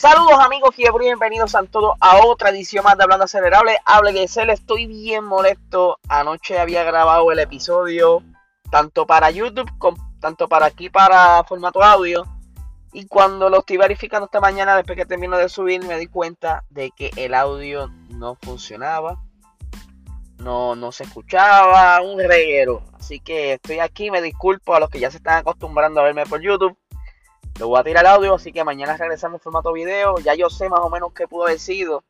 [0.00, 3.76] Saludos amigos y bienvenidos a todos a otra edición más de Hablando Acelerable.
[3.84, 5.98] Hable se le estoy bien molesto.
[6.08, 8.22] Anoche había grabado el episodio
[8.70, 12.24] tanto para YouTube como tanto para aquí para formato audio.
[12.94, 16.64] Y cuando lo estoy verificando esta mañana, después que termino de subir, me di cuenta
[16.70, 19.20] de que el audio no funcionaba.
[20.38, 22.84] No, no se escuchaba, un reguero.
[22.94, 26.24] Así que estoy aquí, me disculpo a los que ya se están acostumbrando a verme
[26.24, 26.74] por YouTube.
[27.60, 30.16] Le voy a tirar audio, así que mañana regresamos en formato video.
[30.20, 32.04] Ya yo sé más o menos qué pudo haber sido.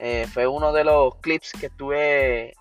[0.00, 2.56] Eh, fue uno de los clips que estuve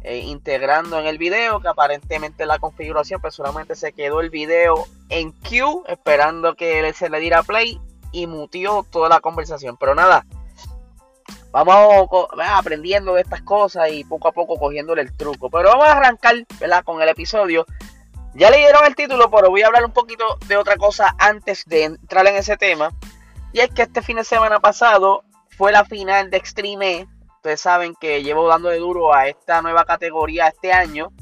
[0.00, 5.34] eh, integrando en el video, que aparentemente la configuración, personalmente se quedó el video en
[5.42, 7.78] queue, esperando que se le diera play
[8.10, 9.76] y mutió toda la conversación.
[9.76, 10.24] Pero nada,
[11.50, 15.50] vamos aprendiendo de estas cosas y poco a poco cogiéndole el truco.
[15.50, 16.36] Pero vamos a arrancar
[16.86, 17.66] con el episodio.
[18.36, 21.84] Ya leyeron el título, pero voy a hablar un poquito de otra cosa antes de
[21.84, 22.90] entrar en ese tema.
[23.54, 25.24] Y es que este fin de semana pasado
[25.56, 27.06] fue la final de Extreme E.
[27.36, 31.12] Ustedes saben que llevo dando de duro a esta nueva categoría este año.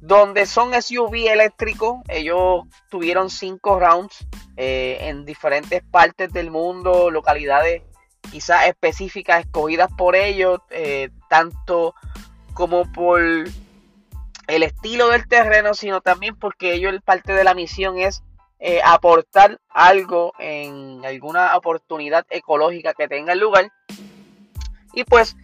[0.00, 1.96] Donde son SUV eléctricos.
[2.06, 4.24] Ellos tuvieron cinco rounds
[4.56, 7.82] eh, en diferentes partes del mundo, localidades
[8.30, 11.96] quizás específicas escogidas por ellos, eh, tanto
[12.54, 13.20] como por
[14.52, 18.22] el estilo del terreno, sino también porque ellos parte de la misión es
[18.58, 23.72] eh, aportar algo en alguna oportunidad ecológica que tenga el lugar.
[24.92, 25.36] Y pues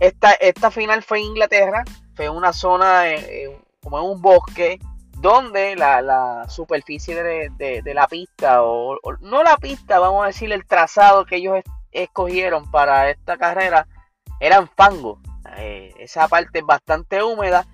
[0.00, 1.84] esta, esta final fue en Inglaterra,
[2.14, 4.80] fue una zona eh, eh, como en un bosque
[5.12, 11.24] donde la, superficie de, la pista, o, no la pista, vamos a decir el trazado
[11.24, 11.60] que ellos
[11.92, 13.86] escogieron para esta carrera,
[14.40, 15.20] eran fango.
[15.98, 17.64] esa parte es bastante húmeda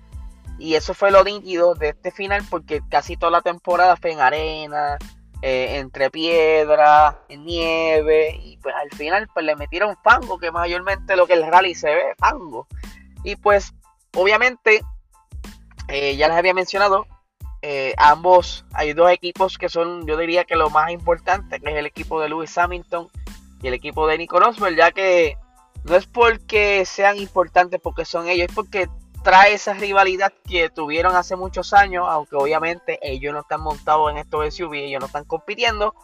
[0.57, 4.21] y eso fue lo nítido de este final porque casi toda la temporada fue en
[4.21, 4.97] arena,
[5.41, 8.39] eh, entre piedras, en nieve.
[8.41, 11.93] Y pues al final pues le metieron fango, que mayormente lo que el rally se
[11.93, 12.67] ve, fango.
[13.23, 13.73] Y pues
[14.15, 14.81] obviamente,
[15.87, 17.05] eh, ya les había mencionado,
[17.61, 21.75] eh, ambos, hay dos equipos que son, yo diría que lo más importante, que es
[21.75, 23.09] el equipo de Lewis Hamilton
[23.61, 25.37] y el equipo de Nico Rosberg, ya que
[25.83, 28.87] no es porque sean importantes porque son ellos, es porque
[29.25, 34.17] trae esa rivalidad que tuvieron hace muchos años, aunque obviamente ellos no están montados en
[34.17, 35.95] estos SUV, ellos no están compitiendo,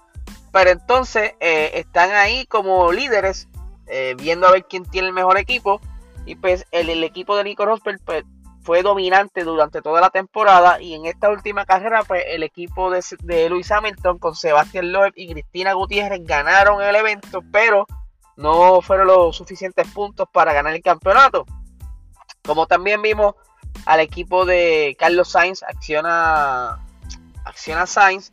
[0.52, 3.48] pero entonces eh, están ahí como líderes,
[3.86, 5.80] eh, viendo a ver quién tiene el mejor equipo,
[6.26, 8.24] y pues el, equipo de Nico Rosberg pues,
[8.64, 13.04] fue dominante durante toda la temporada, y en esta última carrera pues el equipo de,
[13.20, 17.86] de Lewis Hamilton con Sebastián Loeb y Cristina Gutiérrez ganaron el evento, pero
[18.36, 21.46] no fueron los suficientes puntos para ganar el campeonato.
[22.44, 23.36] Como también vimos
[23.86, 26.80] al equipo de Carlos Sainz, acciona,
[27.46, 28.32] acciona Sainz,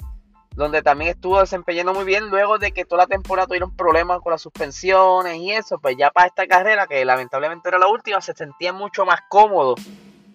[0.53, 4.33] donde también estuvo desempeñando muy bien luego de que toda la temporada tuvieron problemas con
[4.33, 8.35] las suspensiones y eso, pues ya para esta carrera, que lamentablemente era la última, se
[8.35, 9.77] sentía mucho más cómodo.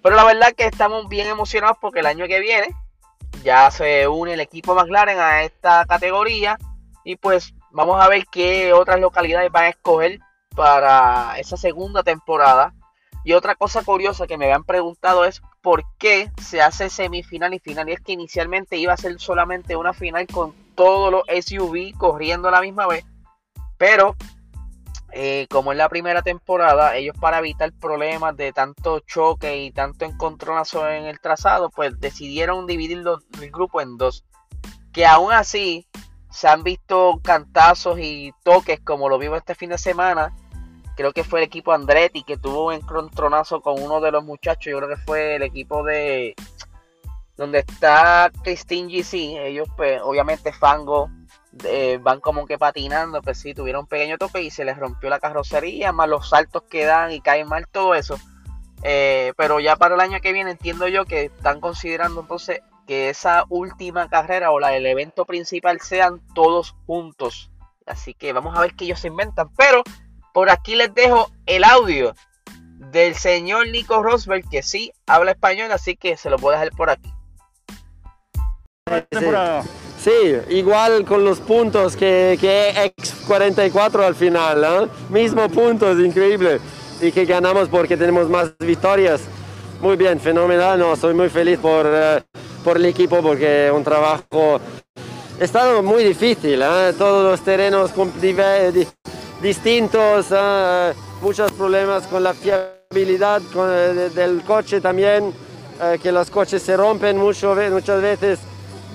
[0.02, 2.76] Pero la verdad que estamos bien emocionados porque el año que viene
[3.44, 6.58] ya se une el equipo McLaren a esta categoría
[7.04, 10.20] y pues vamos a ver qué otras localidades van a escoger
[10.56, 12.74] para esa segunda temporada
[13.24, 17.60] y otra cosa curiosa que me habían preguntado es por qué se hace semifinal y
[17.60, 17.88] final.
[17.90, 22.50] Y es que inicialmente iba a ser solamente una final con todos los SUV corriendo
[22.50, 23.06] a la misma vez.
[23.78, 24.16] Pero
[25.14, 30.04] eh, como es la primera temporada, ellos para evitar problemas de tanto choque y tanto
[30.04, 33.04] encontronazo en el trazado, pues decidieron dividir
[33.42, 34.26] el grupo en dos.
[34.92, 35.88] Que aún así
[36.30, 40.34] se han visto cantazos y toques como lo vimos este fin de semana
[40.96, 44.72] creo que fue el equipo Andretti que tuvo un encontronazo con uno de los muchachos.
[44.72, 46.36] Yo creo que fue el equipo de
[47.38, 49.48] donde está Christine GC.
[49.48, 51.10] Ellos, pues, obviamente, Fango
[51.64, 53.22] eh, van como que patinando.
[53.22, 56.64] Pues sí, tuvieron un pequeño toque y se les rompió la carrocería, más los saltos
[56.64, 58.20] que dan y caen mal, todo eso.
[58.84, 63.10] Eh, pero ya para el año que viene entiendo yo que están considerando entonces que
[63.10, 67.50] esa última carrera o la del evento principal sean todos juntos.
[67.86, 69.50] Así que vamos a ver qué ellos se inventan.
[69.56, 69.84] Pero
[70.34, 72.16] por aquí les dejo el audio
[72.92, 76.76] del señor Nico Rosberg, que sí habla español, así que se lo voy a dejar
[76.76, 77.14] por aquí.
[80.00, 84.88] Sí, igual con los puntos que, que X44 al final, ¿eh?
[85.10, 86.60] mismo punto, es increíble.
[87.00, 89.22] Y que ganamos porque tenemos más victorias.
[89.82, 92.22] Muy bien, fenomenal, no, soy muy feliz por, eh,
[92.64, 94.60] por el equipo porque un trabajo...
[95.40, 96.94] Ha estado muy difícil, ¿eh?
[96.98, 97.92] todos los terrenos
[99.44, 105.34] distintos, eh, muchos problemas con la fiabilidad eh, del coche también,
[105.82, 108.40] eh, que los coches se rompen mucho, muchas veces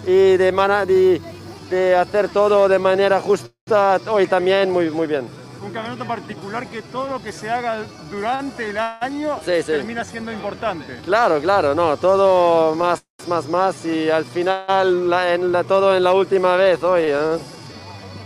[0.06, 0.50] y de,
[0.86, 1.20] de,
[1.68, 5.28] de, hacer todo de manera justa hoy también muy, muy bien.
[5.62, 10.98] Un campeonato particular que todo lo que se haga durante el año termina siendo importante.
[11.04, 16.14] Claro, claro, no, todo más, más, más y al final en la, todo en la
[16.14, 17.02] última vez hoy.
[17.02, 17.38] ¿eh?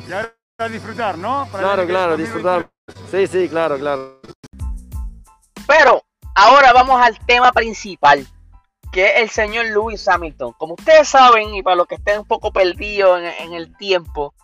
[0.08, 0.32] Y ahora
[0.70, 1.48] disfrutar, ¿no?
[1.50, 2.68] claro, claro, disfrutar.
[3.10, 4.20] Sí, sí, claro, claro.
[5.66, 6.02] Pero
[6.34, 8.26] ahora vamos al tema principal,
[8.92, 10.52] que es el señor Lewis Hamilton.
[10.58, 14.34] Como ustedes saben, y para los que estén un poco perdidos en, el tiempo,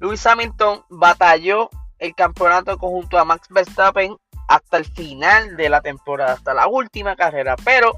[0.00, 4.16] Lewis Hamilton batalló el campeonato conjunto a Max Verstappen
[4.46, 7.56] hasta el final de la temporada, hasta la última carrera.
[7.64, 7.92] Pero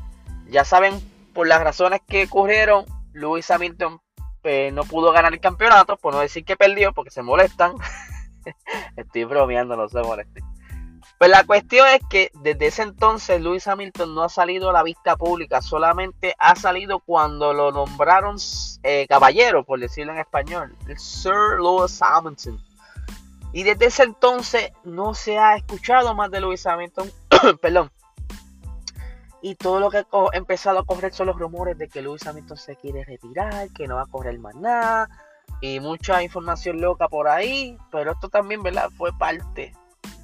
[0.48, 0.98] ya saben,
[1.34, 4.00] por las razones que ocurrieron, Lewis Hamilton
[4.42, 7.74] pues, no pudo ganar el campeonato, por no decir que perdió, porque se molestan.
[8.96, 10.44] Estoy bromeando, no se molesten.
[11.20, 14.82] Pues la cuestión es que desde ese entonces Lewis Hamilton no ha salido a la
[14.82, 18.36] vista pública, solamente ha salido cuando lo nombraron
[18.82, 22.58] eh, caballero, por decirlo en español, el Sir Lewis Hamilton.
[23.52, 27.10] Y desde ese entonces no se ha escuchado más de Lewis Hamilton,
[27.60, 27.90] perdón.
[29.42, 32.56] Y todo lo que ha empezado a correr son los rumores de que Lewis Hamilton
[32.56, 35.08] se quiere retirar, que no va a correr más nada,
[35.60, 38.90] y mucha información loca por ahí, pero esto también, ¿verdad?
[38.96, 39.72] Fue parte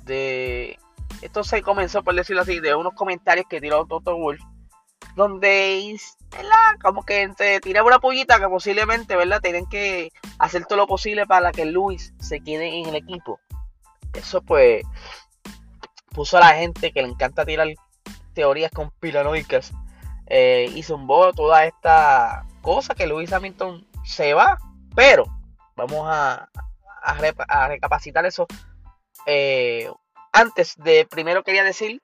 [0.05, 0.79] de
[1.23, 4.41] esto se comenzó, por decirlo así, de unos comentarios que tiró Toto Wolf,
[5.15, 5.97] donde,
[6.83, 9.41] Como que te tiraba una pollita que posiblemente, ¿verdad?
[9.41, 13.41] Tienen que hacer todo lo posible para que Luis se quede en el equipo.
[14.13, 14.85] Eso, pues,
[16.11, 17.69] puso a la gente que le encanta tirar
[18.37, 19.73] teorías conspiranoicas
[20.27, 24.59] eh, y zumbó toda esta cosa que Luis Hamilton se va,
[24.95, 25.25] pero
[25.75, 26.49] vamos a,
[27.69, 28.47] recapacitar eso.
[29.25, 29.91] Eh,
[30.33, 32.03] antes de primero quería decir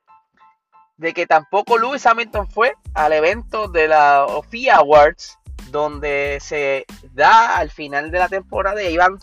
[0.96, 5.38] de que tampoco Lewis Hamilton fue al evento de la FIA Awards
[5.70, 9.18] donde se da al final de la temporada y iban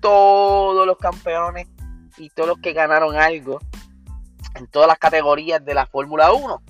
[0.00, 1.66] todos los campeones
[2.16, 3.60] y todos los que ganaron algo
[4.54, 6.62] en todas las categorías de la Fórmula 1.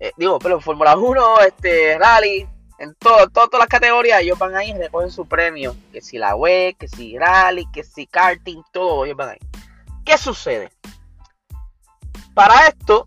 [0.00, 2.48] Eh, digo, pero Fórmula 1, este, rally,
[2.78, 5.76] en todo, todas las categorías ellos van ahí y recogen su premio.
[5.92, 9.38] Que si la web, que si rally, que si karting, todo ellos van ahí.
[10.04, 10.70] ¿Qué sucede?
[12.34, 13.06] Para esto,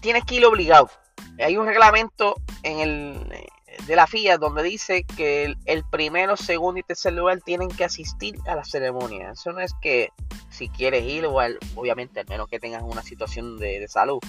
[0.00, 0.90] tienes que ir obligado.
[1.38, 3.48] Hay un reglamento en el,
[3.86, 8.36] de la FIA donde dice que el, primero, segundo y tercer lugar tienen que asistir
[8.46, 9.32] a la ceremonia.
[9.32, 10.10] Eso no es que
[10.50, 14.20] si quieres ir, obviamente, al menos que tengas una situación de, salud.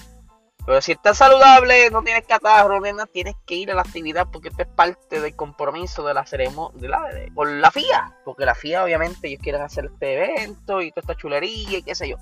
[0.65, 4.47] Pero si estás saludable, no tienes catarro, nena, tienes que ir a la actividad porque
[4.47, 7.01] esto es parte del compromiso de la ceremonia de la,
[7.35, 8.17] con la FIA.
[8.23, 11.95] Porque la FIA, obviamente, ellos quieren hacer este evento y toda esta chulería y qué
[11.95, 12.17] sé yo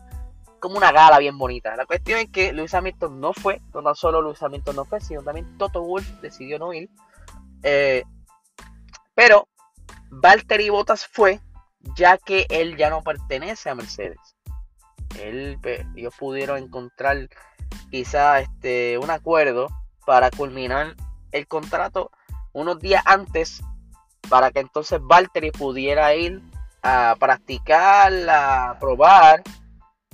[0.62, 1.76] como una gala bien bonita.
[1.76, 5.02] La cuestión es que Luis Hamilton no fue, no tan solo Luis Hamilton no fue,
[5.02, 6.90] sino también Toto Wolf decidió no ir.
[7.64, 8.04] Eh,
[9.16, 9.48] pero
[10.10, 11.40] Valtteri Bottas fue,
[11.96, 14.20] ya que él ya no pertenece a Mercedes.
[15.20, 15.60] Él,
[15.96, 17.30] ellos pudieron encontrar
[17.90, 19.68] quizá este, un acuerdo
[20.06, 20.96] para culminar
[21.32, 22.12] el contrato
[22.54, 23.62] unos días antes
[24.30, 26.42] para que entonces Valtteri pudiera ir
[26.84, 29.44] a practicar, a probar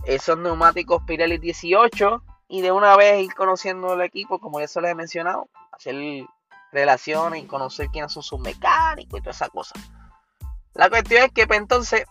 [0.05, 4.81] esos neumáticos Pirelli 18 y de una vez ir conociendo el equipo, como ya se
[4.81, 5.95] les he mencionado, hacer
[6.71, 9.75] relaciones y conocer quiénes son sus mecánicos y toda esa cosa.
[10.73, 12.05] La cuestión es que pues, entonces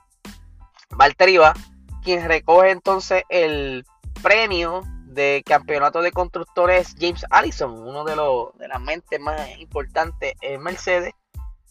[0.90, 1.54] Valtteri va,
[2.02, 3.84] quien recoge entonces el
[4.22, 10.34] premio de campeonato de constructores James Allison, uno de, los, de las mentes más importantes
[10.40, 11.14] en Mercedes.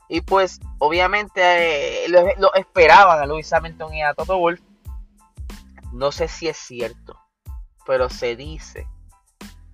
[0.07, 4.61] Y pues obviamente eh, lo, esperaban a Lewis Hamilton y a Toto Wolff
[5.95, 7.17] no sé si es cierto,
[7.85, 8.85] pero se dice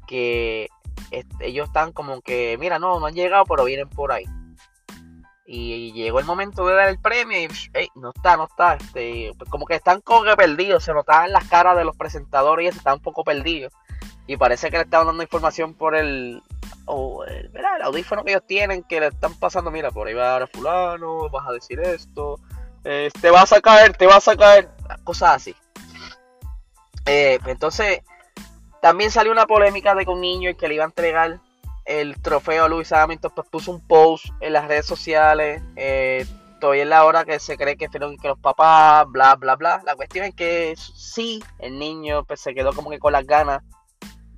[0.08, 0.70] que
[1.12, 4.26] este, ellos están como que, mira, no, no han llegado, pero vienen por ahí.
[5.46, 7.48] Y, llegó el momento de dar el premio y
[7.96, 8.76] no está, no está.
[8.76, 12.74] Este, pues como que están como que perdidos, se notaban las caras de los presentadores
[12.74, 13.74] y están un poco perdidos.
[14.28, 16.42] Y parece que le estaban dando información por el,
[16.86, 20.34] o el, el audífono que ellos tienen, que le están pasando, mira, por ahí va
[20.34, 22.40] ahora fulano, vas a decir esto,
[22.84, 24.70] eh, te vas a caer, te vas a caer,
[25.04, 25.56] cosas así.
[27.06, 28.02] Eh, entonces,
[28.82, 31.40] también salió una polémica de que un niño que le iba a entregar
[31.86, 35.62] el trofeo a Luis Hamilton pues puso un post en las redes sociales.
[35.76, 36.26] Eh,
[36.60, 39.82] todavía es la hora que se cree que fueron que los papás, bla, bla, bla.
[39.86, 43.62] La cuestión es que sí, el niño pues, se quedó como que con las ganas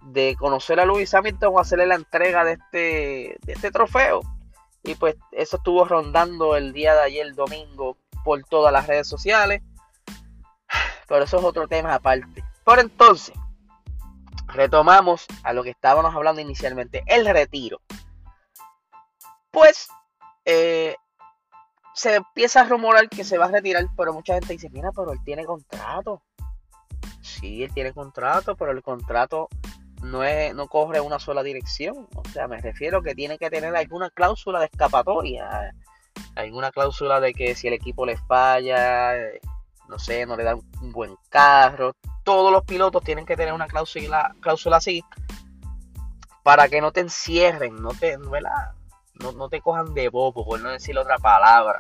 [0.04, 4.22] de conocer a Luis Hamilton o hacerle la entrega de este, de este trofeo.
[4.84, 9.62] Y pues eso estuvo rondando el día de ayer, domingo, por todas las redes sociales.
[11.08, 12.44] Pero eso es otro tema aparte.
[12.66, 13.34] Por entonces,
[14.54, 17.82] retomamos a lo que estábamos hablando inicialmente, el retiro.
[19.52, 19.88] Pues,
[20.46, 20.96] eh,
[21.94, 25.12] se empieza a rumorar que se va a retirar, pero mucha gente dice, mira, pero
[25.12, 26.22] él tiene contrato.
[27.22, 29.48] Sí, él tiene contrato, pero el contrato
[30.04, 32.08] no es no corre una sola dirección.
[32.16, 35.74] O sea, me refiero que tiene que tener alguna cláusula de escapatoria,
[36.36, 39.14] alguna cláusula de que si el equipo le falla,
[39.88, 41.96] no sé, no le dan un buen carro.
[42.24, 45.04] Todos los pilotos tienen que tener una cláusula, cláusula así
[46.44, 50.70] para que no te encierren, no te, no, no te cojan de bobo, por no
[50.70, 51.80] decir otra palabra.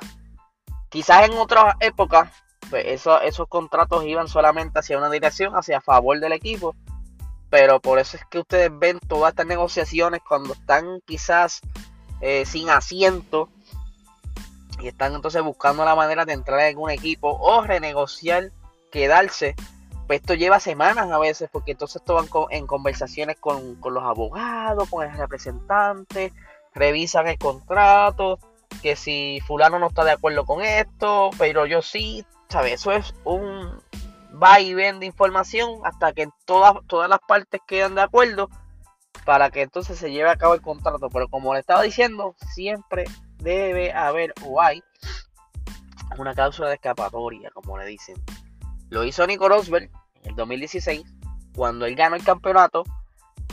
[0.89, 2.31] Quizás en otras épocas,
[2.69, 6.75] pues esos contratos iban solamente hacia una dirección, hacia favor del equipo.
[7.49, 11.61] Pero por eso es que ustedes ven todas estas negociaciones cuando están quizás
[12.21, 13.49] eh, sin asiento
[14.79, 18.51] y están entonces buscando la manera de entrar en un equipo o renegociar,
[18.91, 19.55] quedarse.
[20.07, 24.03] Pues esto lleva semanas a veces, porque entonces esto van en conversaciones con, con los
[24.03, 26.33] abogados, con el representante,
[26.73, 28.39] revisan el contrato,
[28.81, 32.73] que si fulano no está de acuerdo con esto, pero yo sí, ¿sabes?
[32.73, 33.81] Eso es un
[34.41, 38.49] va y ven de información hasta que todas, todas las partes quedan de acuerdo
[39.25, 41.09] para que entonces se lleve a cabo el contrato.
[41.09, 43.05] Pero como le estaba diciendo, siempre
[43.37, 44.83] debe haber o hay
[46.17, 48.15] una cláusula de escapatoria, como le dicen.
[48.93, 49.89] Lo hizo Nico Rosberg
[50.21, 51.03] en el 2016,
[51.55, 52.83] cuando él ganó el campeonato.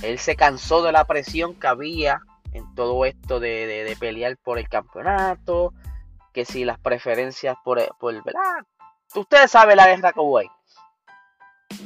[0.02, 2.20] Él se cansó de la presión que había
[2.52, 5.72] en todo esto de, pelear por el campeonato,
[6.34, 8.66] que si las preferencias por, por ¿verdad?
[9.14, 10.50] Ustedes saben la guerra que hubo ahí.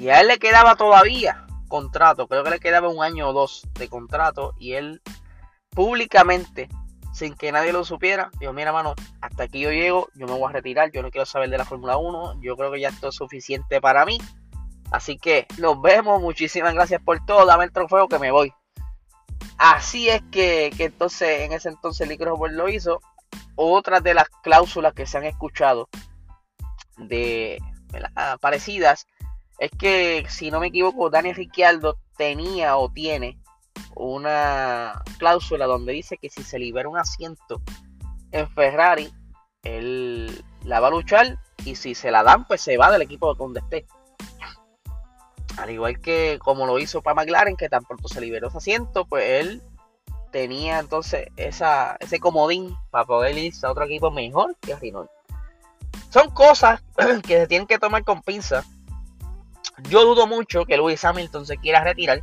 [0.01, 3.63] Y a él le quedaba todavía contrato, creo que le quedaba un año o dos
[3.75, 5.01] de contrato, y él
[5.71, 6.69] públicamente,
[7.15, 10.51] sin que nadie lo supiera, dijo, mira mano, hasta aquí yo llego, yo me voy
[10.51, 13.09] a retirar, yo no quiero saber de la Fórmula 1, yo creo que ya esto
[13.09, 14.19] es suficiente para mí.
[14.91, 18.53] Así que nos vemos, muchísimas gracias por todo, dame el trofeo que me voy.
[19.59, 23.01] Así es que, entonces, en ese entonces el lo hizo.
[23.55, 25.89] Otra de las cláusulas que se han escuchado
[26.97, 27.63] de
[28.41, 29.07] parecidas
[29.61, 33.39] es que, si no me equivoco, Daniel Ricciardo tenía o tiene
[33.97, 37.61] una cláusula donde dice que si se libera un asiento
[38.33, 39.13] en Ferrari,
[39.63, 43.35] él la va a luchar y si se la dan, pues se va del equipo
[43.35, 43.87] donde esté.
[45.57, 49.05] Al igual que como lo hizo para McLaren, que tan pronto se liberó ese asiento,
[49.05, 49.63] pues él
[50.33, 55.09] tenía entonces esa, ese comodín para poder irse a otro equipo mejor que a Renault.
[56.11, 56.83] Son cosas
[57.27, 58.65] que se tienen que tomar con pinza.
[59.89, 62.21] Yo dudo mucho que Lewis Hamilton se quiera retirar.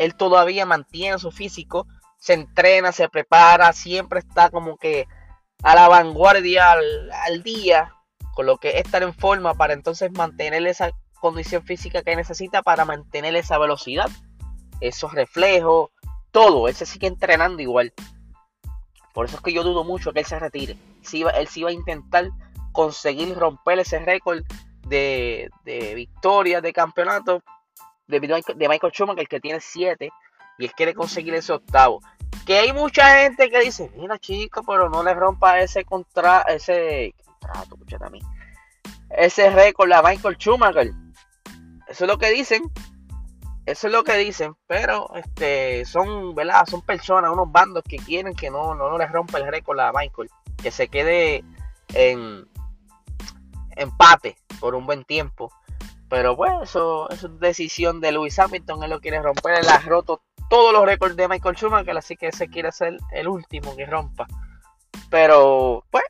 [0.00, 5.06] Él todavía mantiene su físico, se entrena, se prepara, siempre está como que
[5.62, 7.92] a la vanguardia al, día,
[8.34, 10.90] con lo que es estar en forma para entonces mantener esa
[11.20, 14.08] condición física que necesita para mantener esa velocidad,
[14.80, 15.90] esos reflejos,
[16.30, 16.66] todo.
[16.66, 17.92] Él se sigue entrenando igual.
[19.12, 20.78] Por eso es que yo dudo mucho que él se retire.
[21.34, 22.30] él sí va a intentar
[22.72, 24.44] conseguir romper ese récord
[24.88, 27.42] de, de victorias de campeonato
[28.10, 30.10] de, de Michael Schumacher, el que tiene 7,
[30.58, 32.00] y él quiere conseguir ese octavo.
[32.46, 37.14] Que hay mucha gente que dice, mira chico, pero no le rompa ese contra ese
[37.40, 38.20] contrato, escúchate a mí.
[39.10, 40.92] Ese récord a Michael Schumacher.
[41.88, 42.70] Eso es lo que dicen.
[43.66, 44.54] Eso es lo que dicen.
[44.66, 46.66] Pero este son, ¿verdad?
[46.66, 50.30] Son personas, unos bandos que quieren que no, no, les rompa el récord a Michael.
[50.62, 51.44] Que se quede
[51.94, 52.46] en
[53.76, 55.52] empate por un buen tiempo.
[56.10, 58.82] Pero bueno, eso, es decisión de Lewis Hamilton.
[58.82, 59.60] Él lo quiere romper.
[59.60, 61.96] Él ha roto todos los récords de Michael Schumacher.
[61.96, 64.26] Así que ese quiere ser el último que rompa.
[65.08, 66.04] Pero, pues,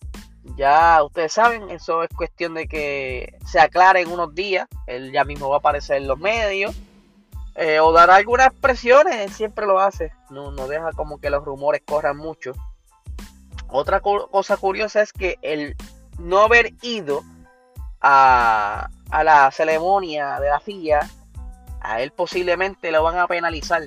[0.56, 4.66] ya ustedes saben, eso es cuestión de que se aclare en unos días.
[4.86, 6.74] Él ya mismo va a aparecer en los medios.
[7.56, 10.12] Eh, o dará algunas expresiones, él siempre lo hace.
[10.30, 12.54] No, no deja como que los rumores corran mucho.
[13.68, 15.76] Otra cosa curiosa es que el
[16.18, 17.22] no haber ido
[18.00, 21.00] a, a la ceremonia de la FIA,
[21.80, 23.82] a él posiblemente lo van a penalizar.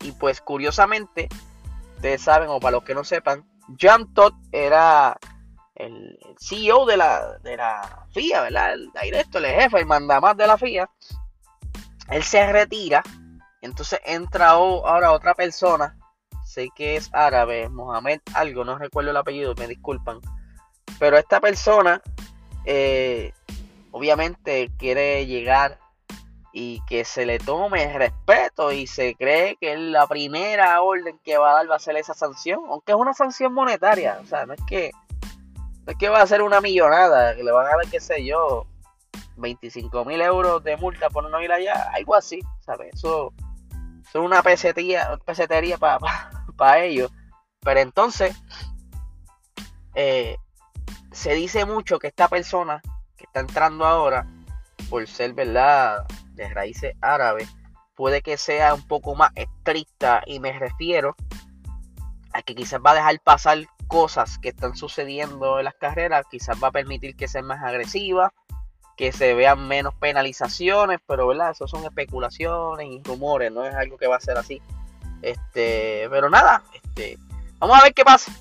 [0.00, 1.28] Y pues curiosamente,
[1.96, 3.44] ustedes saben, o para los que no sepan,
[3.80, 5.18] John Todd era
[5.74, 8.74] el, CEO de la, de la FIA, ¿verdad?
[8.74, 10.88] El directo, el jefe, el mandamás de la FIA.
[12.10, 13.02] Él se retira.
[13.60, 15.96] Entonces entra ahora otra persona.
[16.44, 20.20] Sé que es árabe, Mohamed algo, no recuerdo el apellido, me disculpan.
[20.98, 22.00] Pero esta persona,
[22.70, 23.32] eh,
[23.92, 25.78] obviamente, quiere llegar
[26.52, 31.50] y que se le tome respeto y se cree que la primera orden que va
[31.50, 34.52] a dar va a ser esa sanción, aunque es una sanción monetaria, o sea, no
[34.52, 34.90] es que
[35.86, 38.66] es que va a ser una millonada, que le van a dar, qué sé yo,
[39.36, 42.92] 25 mil euros de multa por no ir allá, algo así, ¿sabes?
[42.92, 43.32] Eso,
[44.04, 45.18] es una pesetería,
[46.56, 47.10] para ellos.
[47.60, 48.36] Pero entonces,
[49.94, 50.36] eh,
[51.12, 52.80] se dice mucho que esta persona
[53.16, 54.26] que está entrando ahora,
[54.88, 57.48] por ser verdad de raíces árabes,
[57.94, 61.16] puede que sea un poco más estricta y me refiero
[62.32, 66.62] a que quizás va a dejar pasar cosas que están sucediendo en las carreras, quizás
[66.62, 68.32] va a permitir que sea más agresiva,
[68.96, 73.96] que se vean menos penalizaciones, pero verdad, eso son especulaciones y rumores, no es algo
[73.96, 74.60] que va a ser así.
[75.22, 77.18] Este, pero nada, este,
[77.58, 78.32] vamos a ver qué pasa.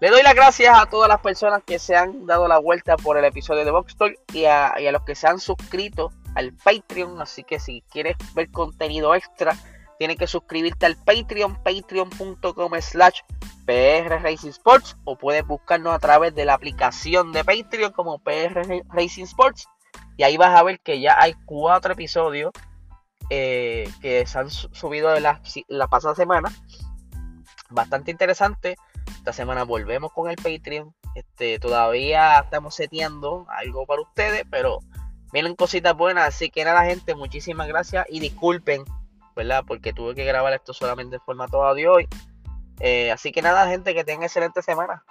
[0.00, 3.18] Le doy las gracias a todas las personas que se han dado la vuelta por
[3.18, 7.20] el episodio de Box a, y a los que se han suscrito al Patreon.
[7.20, 9.56] Así que si quieres ver contenido extra,
[9.98, 13.20] tienes que suscribirte al Patreon, patreon.com slash
[13.66, 18.62] PR Racing Sports o puedes buscarnos a través de la aplicación de Patreon como PR
[18.88, 19.66] Racing Sports
[20.16, 22.52] y ahí vas a ver que ya hay cuatro episodios
[23.30, 26.52] eh, que se han subido de la, la pasada semana.
[27.70, 28.76] Bastante interesante.
[29.18, 30.94] Esta semana volvemos con el Patreon.
[31.14, 34.78] Este, todavía estamos seteando algo para ustedes, pero
[35.32, 36.28] vienen cositas buenas.
[36.28, 38.84] Así que nada, gente, muchísimas gracias y disculpen,
[39.36, 39.64] ¿verdad?
[39.66, 42.08] Porque tuve que grabar esto solamente en formato audio hoy.
[42.80, 45.04] Eh, así que nada, gente, que tengan excelente semana.